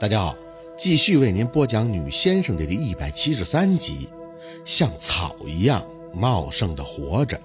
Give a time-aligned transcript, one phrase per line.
[0.00, 0.36] 大家好，
[0.76, 4.08] 继续为您播讲《女先生》的第一百七十三集，
[4.64, 7.40] 像草一样茂盛的活着。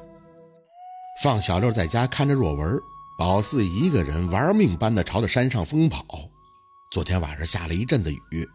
[1.23, 2.79] 放小六在家看着若文，
[3.17, 6.05] 宝四一个人玩命般的朝着山上疯跑。
[6.91, 8.47] 昨天晚上下了一阵子雨，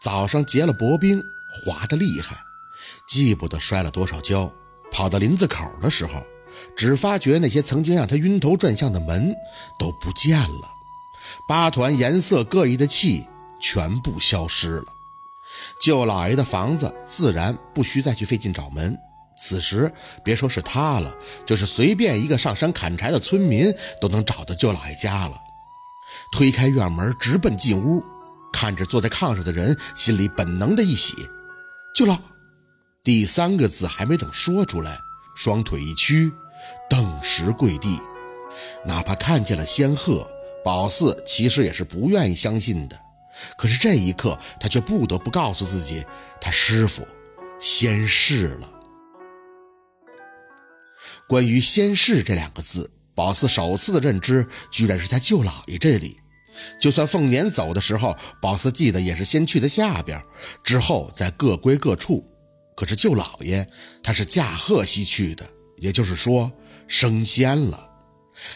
[0.00, 1.20] 早上结了薄冰，
[1.66, 2.34] 滑得厉害，
[3.06, 4.50] 记不得摔了多少跤。
[4.90, 6.22] 跑到林子口的时候，
[6.74, 9.34] 只发觉那些曾经让他晕头转向的门
[9.78, 10.70] 都不见了，
[11.46, 13.26] 八团颜色各异的气。
[13.62, 14.84] 全部消失了。
[15.80, 18.98] 舅老爷的房子自然不需再去费劲找门。
[19.38, 21.16] 此时别说是他了，
[21.46, 25.34] 就是随便一个上山砍柴的村民都能找到舅老爷家了。
[26.32, 28.04] 推开院门，直奔进屋，
[28.52, 31.14] 看着坐在炕上的人，心里本能的一喜。
[31.94, 32.18] 舅老，
[33.02, 34.98] 第三个字还没等说出来，
[35.34, 36.32] 双腿一屈，
[36.88, 37.98] 顿时跪地。
[38.84, 40.30] 哪怕看见了仙鹤，
[40.62, 42.96] 宝四其实也是不愿意相信的。
[43.56, 46.04] 可是这一刻，他却不得不告诉自己，
[46.40, 47.06] 他师傅
[47.60, 48.68] 仙逝了。
[51.28, 56.20] 关于“仙逝”这两个字，宝四首次的认知居然是在舅老爷这里。
[56.78, 60.22] 就算凤年走的时候，宝四记得也是先去的下边，
[60.62, 62.28] 之后再各归各处。
[62.76, 63.66] 可是舅老爷
[64.02, 66.52] 他是驾鹤西去的，也就是说
[66.86, 67.91] 升仙了。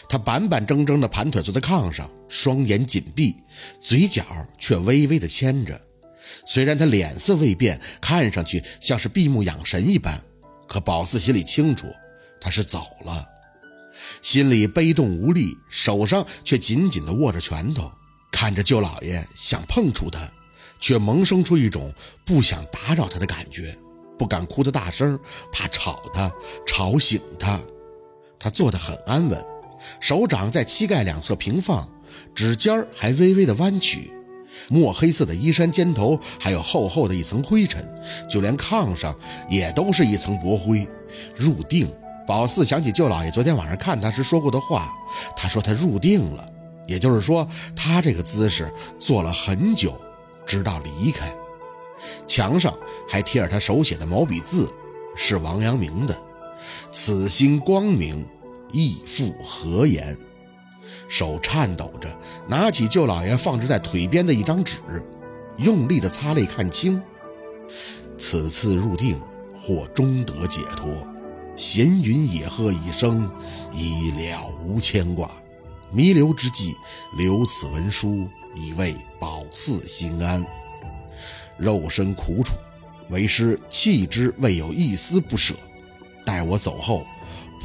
[0.09, 3.35] 他板板正正的盘腿坐在炕上，双眼紧闭，
[3.79, 4.23] 嘴角
[4.59, 5.79] 却微微的牵着。
[6.45, 10.21] 虽然他脸色未变，看上去像是闭目养神一般，
[10.67, 11.87] 可宝四心里清楚，
[12.41, 13.25] 他是走了。
[14.21, 17.91] 心里悲动无力，手上却紧紧地握着拳头，
[18.31, 20.29] 看着舅老爷想碰触他，
[20.79, 21.93] 却萌生出一种
[22.25, 23.77] 不想打扰他的感觉，
[24.17, 25.19] 不敢哭得大声，
[25.51, 26.31] 怕吵他，
[26.65, 27.59] 吵醒他。
[28.39, 29.45] 他坐得很安稳。
[29.99, 31.87] 手掌在膝盖两侧平放，
[32.33, 34.11] 指尖还微微的弯曲。
[34.69, 37.87] 墨黑色的衣衫肩头还有厚厚的一层灰尘，
[38.29, 39.15] 就连炕上
[39.49, 40.87] 也都是一层薄灰。
[41.35, 41.87] 入定，
[42.25, 44.93] 宝四想起舅老爷昨天晚上看他时说过的话，
[45.35, 46.49] 他说他入定了，
[46.87, 49.99] 也就是说他这个姿势坐了很久，
[50.45, 51.31] 直到离开。
[52.25, 52.73] 墙上
[53.07, 54.69] 还贴着他手写的毛笔字，
[55.15, 56.17] 是王阳明的
[56.91, 58.25] ：“此心光明。”
[58.71, 60.17] 义父何言？
[61.09, 62.09] 手颤抖着
[62.47, 64.77] 拿起舅老爷放置在腿边的一张纸，
[65.57, 67.01] 用力的擦泪看清。
[68.17, 69.19] 此次入定，
[69.59, 70.89] 或终得解脱。
[71.55, 73.29] 闲云野鹤一生，
[73.73, 75.29] 已了无牵挂。
[75.91, 76.75] 弥留之际，
[77.17, 80.45] 留此文书，以慰保四心安。
[81.57, 82.53] 肉身苦楚，
[83.09, 85.55] 为师弃之未有一丝不舍。
[86.25, 87.05] 待我走后。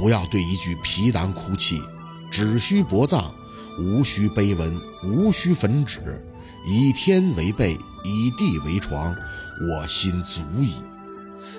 [0.02, 1.80] 不要对一句皮囊哭泣，
[2.28, 3.30] 只需薄葬，
[3.78, 6.26] 无需碑文，无需焚纸，
[6.66, 9.14] 以天为被，以地为床，
[9.60, 10.74] 我心足矣。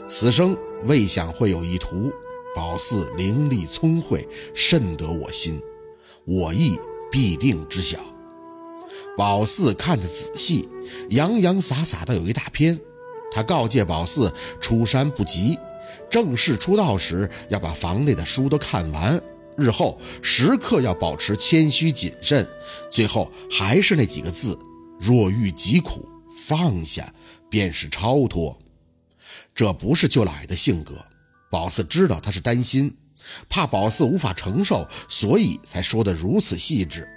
[0.09, 2.11] 此生未想会有一途，
[2.53, 5.61] 宝四伶俐聪慧，甚得我心，
[6.25, 6.77] 我亦
[7.09, 7.97] 必定知晓。
[9.17, 10.67] 宝四看得仔细，
[11.11, 12.77] 洋洋洒洒的有一大篇，
[13.31, 15.57] 他告诫宝四出山不急。
[16.09, 19.21] 正式出道时，要把房内的书都看完，
[19.57, 22.47] 日后时刻要保持谦虚谨慎。
[22.91, 24.57] 最后还是那几个字：
[24.99, 26.07] 若遇疾苦，
[26.45, 27.13] 放下
[27.49, 28.59] 便是超脱。
[29.55, 31.05] 这不是舅老爷的性格，
[31.51, 32.95] 宝四知道他是担心，
[33.47, 37.07] 怕宝四无法承受，所以才说得如此细致。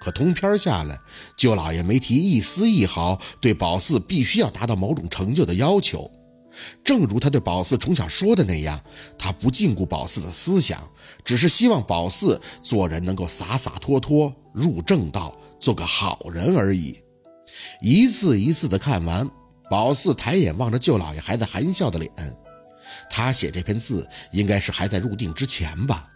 [0.00, 0.98] 可通篇下来，
[1.36, 6.10] 舅老爷没提一丝一毫对宝四必须要达到某种成就的要求。
[6.84, 8.80] 正如他对宝四从小说的那样，
[9.18, 10.88] 他不禁锢宝四的思想，
[11.24, 17.00] 只是希望宝四做人能够洒洒脱脱，入正道，做个好人而已。
[17.80, 19.28] 一字一字的看完，
[19.70, 22.10] 宝四抬眼望着舅老爷还在含笑的脸，
[23.10, 26.08] 他写这篇字应该是还在入定之前吧？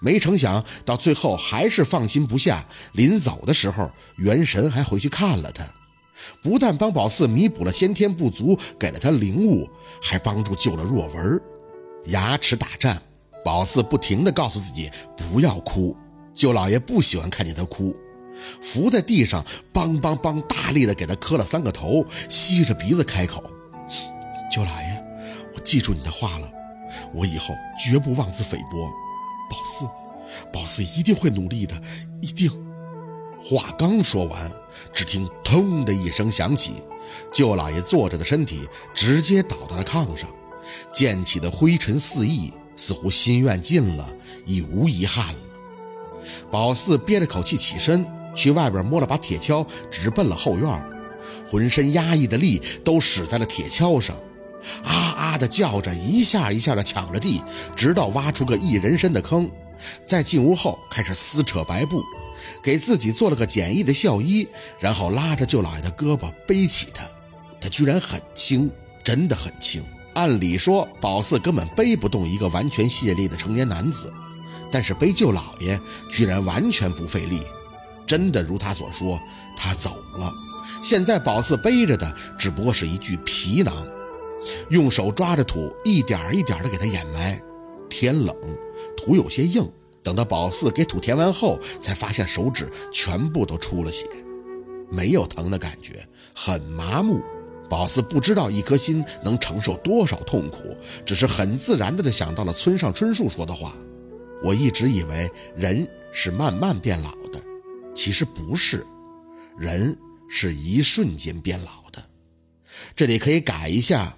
[0.00, 5.64] 没成想到最后还是放心不下，临走的时候，元神还回去看了他。
[6.42, 9.68] 不但帮宝四弥补了先天不足，给了他灵物，
[10.00, 11.40] 还帮助救了若文。
[12.06, 13.00] 牙齿打颤，
[13.44, 15.96] 宝四不停地告诉自己不要哭。
[16.34, 17.94] 舅老爷不喜欢看见他哭，
[18.60, 23.42] 伏在地上，梆梆梆，大力地给他磕了三个头，吸着鼻子开口
[24.50, 25.04] ：“舅老爷，
[25.54, 26.50] 我记住你的话了，
[27.12, 28.88] 我以后绝不妄自菲薄。
[29.50, 29.86] 宝四，
[30.50, 31.80] 宝四一定会努力的，
[32.22, 32.50] 一定。”
[33.42, 34.50] 话刚说完，
[34.92, 36.74] 只听“通”的一声响起，
[37.32, 40.28] 舅老爷坐着的身体直接倒到了炕上，
[40.92, 44.08] 溅起的灰尘四溢，似乎心愿尽了，
[44.46, 45.40] 已无遗憾了。
[46.52, 50.86] 宝四憋着口气起身，去外边摸了把铁锹，直奔了后院。
[51.50, 54.16] 浑身压抑的力都使在了铁锹上，
[54.84, 57.42] 啊啊的叫着，一下一下的抢着地，
[57.74, 59.50] 直到挖出个一人深的坑。
[60.06, 62.02] 在进屋后，开始撕扯白布，
[62.62, 64.48] 给自己做了个简易的孝衣，
[64.78, 67.04] 然后拉着舅老爷的胳膊背起他。
[67.60, 68.70] 他居然很轻，
[69.04, 69.82] 真的很轻。
[70.14, 74.12] 按理说，宝四根本背不动一个完全卸力的成年男子，
[74.70, 75.80] 但是背舅老爷
[76.10, 77.40] 居然完全不费力。
[78.06, 79.18] 真的如他所说，
[79.56, 80.30] 他走了。
[80.82, 83.74] 现在宝四背着的只不过是一具皮囊，
[84.68, 87.40] 用手抓着土，一点一点的给他掩埋。
[87.88, 88.36] 天冷，
[88.96, 89.66] 土有些硬。
[90.02, 94.06] 等到宝四给土填完后，才发现手指全部都出了血，
[94.90, 97.22] 没有疼的感觉，很麻木。
[97.68, 100.76] 宝四不知道一颗心能承受多少痛苦，
[101.06, 103.72] 只是很自然的想到了村上春树说的话
[104.44, 107.40] ：“我一直以为人是慢慢变老的，
[107.94, 108.86] 其实不是，
[109.56, 109.96] 人。”
[110.34, 112.02] 是一瞬间变老的，
[112.96, 114.16] 这里可以改一下，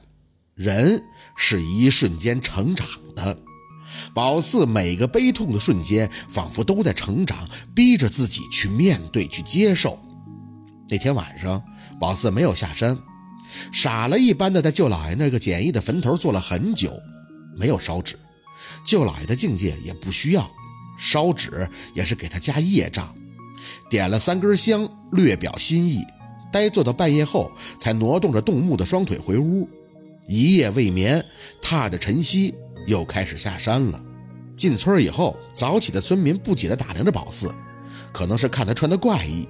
[0.54, 1.02] 人
[1.37, 3.37] 是一瞬间成长的。
[4.12, 9.99] 宝四每个悲痛的瞬间，仿佛都在成长，逼着自己去面对、去接受。
[10.88, 11.62] 那天晚上，
[11.99, 12.99] 宝四没有下山，
[13.73, 16.93] 傻了一般的在舅老爷那个简易的坟头坐了很久，
[17.56, 18.19] 没有烧纸。
[18.87, 20.50] 舅老爷的境界也不需要
[20.99, 23.14] 烧纸，也是给他加业障。
[23.88, 26.02] 点了三根香，略表心意。
[26.52, 27.50] 呆坐到半夜后，
[27.81, 29.69] 才挪动着动木的双腿回屋。
[30.29, 31.25] 一夜未眠，
[31.61, 32.55] 踏着晨曦，
[32.86, 34.00] 又开始下山了。
[34.56, 37.52] 进村以后，早起的村民不解地打量着宝四，
[38.12, 39.48] 可能是看他穿的怪异，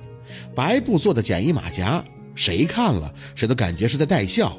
[0.54, 2.02] 白布做的简易马甲，
[2.34, 4.56] 谁看了谁都感觉是在带笑。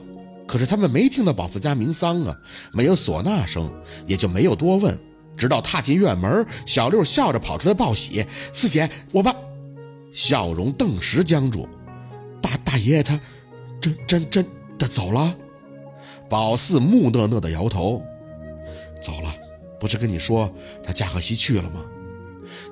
[0.48, 2.38] 可是他们没听到宝四家鸣丧啊，
[2.72, 3.72] 没有唢呐声，
[4.06, 4.98] 也就没有多问。
[5.36, 9.36] 直到踏进院门，小六笑着跑出来报喜：“四姐，我爸。”
[10.13, 11.68] 笑容顿时僵住。
[12.42, 13.19] 大大爷他
[13.81, 14.45] 真真真
[14.78, 15.36] 的走了。
[16.30, 18.01] 宝四木讷讷的摇头：“，
[19.86, 20.52] 不是跟你说
[20.84, 21.86] 他驾鹤西去了吗？”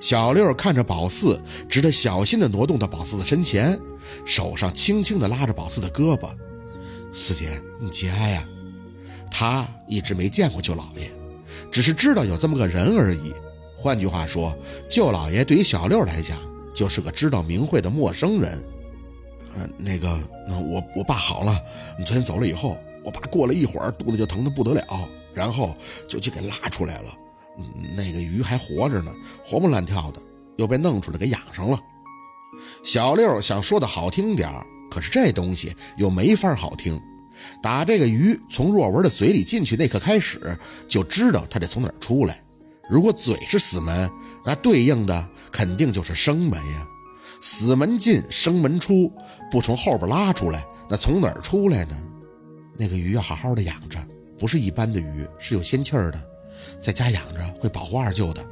[0.00, 3.78] 小六看着宝四，只得小心的挪动到宝四的身前，
[4.24, 6.28] 手上轻轻的拉着宝四的胳膊
[7.12, 8.48] ：“四姐，你节哀呀。”
[9.30, 11.10] 他一直没见过舅老爷。
[11.70, 13.32] 只是知道有这么个人而已。
[13.76, 14.56] 换句话说，
[14.88, 16.38] 舅老爷对于小六来讲
[16.72, 18.64] 就是个知道名讳的陌生人。
[19.56, 21.60] 呃，那个，那我我爸好了。
[21.98, 25.76] 你昨天走了以后，我爸过了一会儿肚子就疼得不得了，然后
[26.08, 27.14] 就去给拉出来了。
[27.96, 29.12] 那个鱼还活着呢，
[29.44, 30.20] 活蹦乱跳的，
[30.56, 31.78] 又被弄出来给养上了。
[32.82, 34.48] 小六想说的好听点
[34.90, 37.00] 可是这东西又没法好听。
[37.60, 40.56] 打这个鱼从若文的嘴里进去那刻开始，
[40.88, 42.40] 就知道他得从哪儿出来。
[42.88, 44.08] 如果嘴是死门，
[44.44, 46.86] 那对应的肯定就是生门呀。
[47.40, 49.12] 死门进，生门出，
[49.50, 51.96] 不从后边拉出来，那从哪儿出来呢？
[52.76, 53.98] 那个鱼要好好的养着，
[54.38, 56.20] 不是一般的鱼，是有仙气儿的，
[56.78, 58.44] 在家养着会保护二舅的。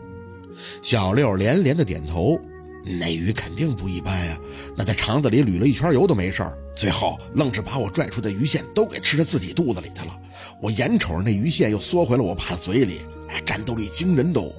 [0.80, 2.40] 小六连连的点头。
[2.84, 4.36] 那鱼肯定不一般呀，
[4.76, 10.20] 那在肠子里捋了一圈油都没事儿，最后愣是把我拽出的鱼线都给吃在自己肚子里去了。
[10.60, 14.52] 我眼瞅着那鱼线又缩回了我爸的嘴里，哎，战斗力惊人都。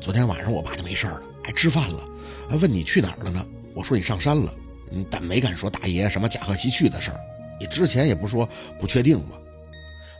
[0.00, 2.08] 昨天晚上我爸就没事了，还吃饭了，
[2.48, 3.46] 还问你去哪儿了呢？
[3.74, 4.50] 我说你上山了，
[5.10, 7.20] 但没敢说大爷什么驾鹤西去的事儿。
[7.60, 8.48] 你之前也不说
[8.80, 9.36] 不确定吗？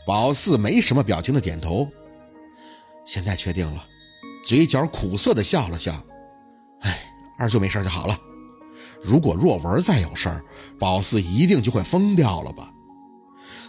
[0.05, 1.87] 宝四没什么表情的点头，
[3.05, 3.83] 现在确定了，
[4.45, 5.93] 嘴角苦涩的笑了笑，
[6.81, 7.05] 哎。
[7.37, 8.19] 二舅没事就好了。
[9.01, 10.43] 如果若文再有事儿，
[10.77, 12.69] 宝四一定就会疯掉了吧？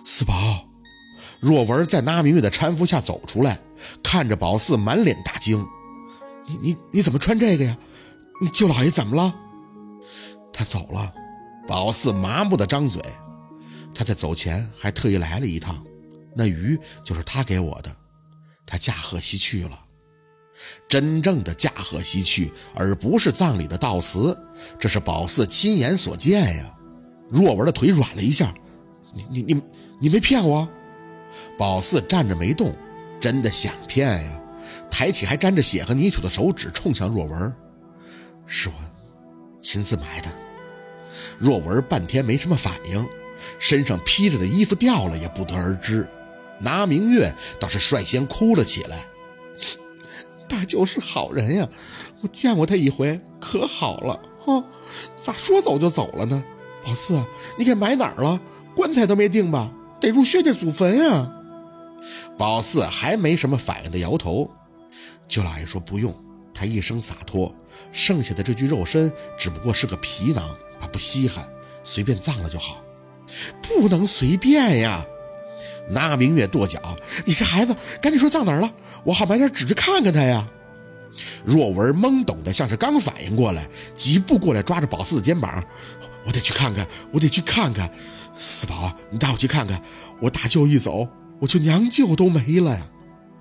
[0.05, 0.35] 四宝，
[1.39, 3.61] 若文在那明月的搀扶下走出来，
[4.03, 5.65] 看着宝四，满脸大惊
[6.49, 7.79] ：“你你你怎么穿这个呀？
[8.41, 9.33] 你舅老爷怎么了？”
[10.53, 11.15] 他走了。
[11.69, 13.01] 宝四麻木的张嘴。
[13.95, 15.81] 他在走前还特意来了一趟，
[16.35, 17.95] 那鱼就是他给我的。
[18.67, 19.85] 他驾鹤西去了。
[20.89, 24.39] 真正的驾鹤西去，而不是葬礼的悼词，
[24.79, 26.75] 这是宝四亲眼所见呀。
[27.31, 28.53] 若文的腿软了一下，
[29.15, 29.63] 你你你
[30.03, 30.69] 你没骗我？
[31.57, 32.77] 宝四站着没动，
[33.21, 34.41] 真的想骗呀？
[34.91, 37.55] 抬起还沾着血和泥土的手指冲向若文，
[38.45, 38.75] 是我
[39.63, 40.29] 亲自埋的。
[41.39, 43.09] 若文半天没什么反应，
[43.59, 46.07] 身上披着的衣服掉了也不得而知。
[46.61, 49.07] 拿明月倒是率先哭了起来。
[50.49, 51.69] 大舅是好人呀，
[52.23, 54.65] 我见过他一回，可好了哦。
[55.17, 56.45] 咋说走就走了呢？
[56.85, 57.25] 宝四，
[57.57, 58.41] 你给埋哪儿了？
[58.75, 59.73] 棺材都没定吧？
[60.01, 61.33] 得入薛家祖坟呀。
[62.37, 64.51] 宝四还没什么反应的摇头。
[65.29, 66.13] 舅老爷说不用，
[66.53, 67.55] 他一生洒脱，
[67.93, 71.49] 剩下的这具肉身只不过是个皮囊，他不稀罕，
[71.85, 72.83] 随便葬了就好。
[73.63, 75.07] 不能随便呀！
[75.91, 76.81] 那明月跺脚
[77.27, 78.73] ：“你这孩子，赶紧说葬哪儿了，
[79.05, 80.49] 我好买点纸去看看他呀。”
[81.45, 85.63] 若文懵懂的，像是刚反应过来，几步过来抓着宝四的肩膀
[86.25, 87.91] ：“我得去看看，我得去看看，
[88.33, 89.81] 四宝，你带我去看看。
[90.21, 91.07] 我大舅一走，
[91.41, 92.87] 我就娘舅都没了呀。”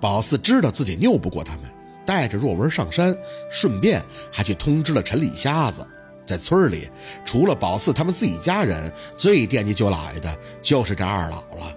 [0.00, 1.62] 宝四知道自己拗不过他们，
[2.04, 3.16] 带着若文上山，
[3.50, 4.02] 顺便
[4.32, 5.86] 还去通知了陈李瞎子。
[6.26, 6.88] 在村里，
[7.24, 11.76] 除了宝四他们自己家人，最惦记舅老爷的就是这二老了。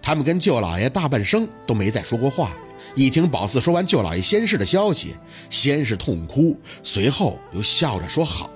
[0.00, 2.56] 他们跟舅老爷大半生都没再说过话。
[2.96, 5.16] 一听宝四说完舅老爷仙逝的消息，
[5.48, 8.50] 先是痛哭，随后又笑着说：“好，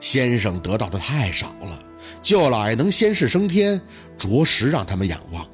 [0.00, 1.78] 先生得到的太少了，
[2.22, 3.80] 舅老爷能仙逝升天，
[4.16, 5.46] 着实让他们仰望。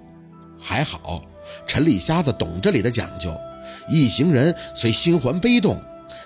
[0.60, 1.22] 还好，
[1.66, 3.34] 陈李瞎子懂这里的讲究，
[3.88, 5.76] 一行人虽心怀悲痛，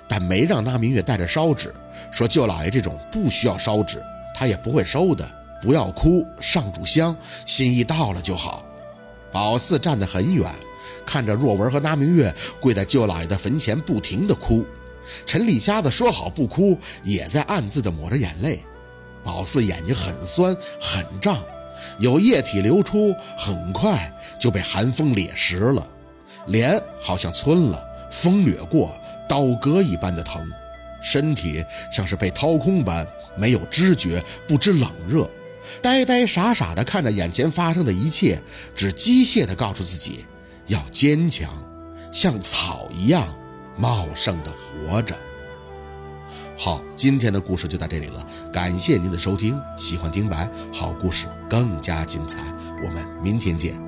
[0.07, 1.73] 但没让那明月带着烧纸，
[2.13, 4.03] 说舅老爷这种不需要烧纸，
[4.35, 5.27] 他也不会收的。
[5.65, 7.17] 不要哭，上炷香，
[7.47, 8.63] 心意到了就好。”
[9.33, 10.53] 宝四站得很远。
[11.07, 14.67] 看着若文和那明月跪在舅老爷的坟前，不停地哭。
[15.27, 18.61] 陈李瞎子说好不哭，也在暗自的抹着眼泪。
[19.23, 21.43] 宝四眼睛很酸很胀，
[21.99, 25.87] 有液体流出，很快就被寒风裂湿了。
[26.47, 28.95] 脸好像皴了，风掠过，
[29.27, 30.47] 刀割一般的疼。
[31.03, 33.07] 身体像是被掏空般，
[33.37, 35.29] 没有知觉，不知冷热，
[35.83, 38.43] 呆呆傻傻地看着眼前发生的一切，
[38.75, 40.27] 只机械地告诉自己。
[40.67, 41.51] 要坚强，
[42.11, 43.35] 像草一样
[43.77, 45.15] 茂盛地活着。
[46.57, 49.61] 好，今天的故事就到这里了，感谢您的收听。
[49.77, 52.39] 喜欢听白好故事更加精彩，
[52.83, 53.84] 我们明天见。